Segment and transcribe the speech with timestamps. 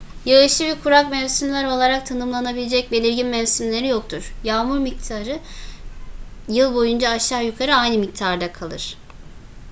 [0.25, 5.39] yağışlı ve kurak mevsimler olarak tanımlanabilecek belirgin mevsimleri yoktur yağmur miktarı
[6.49, 8.97] yıl boyunca aşağı yukarı aynı miktarda kalır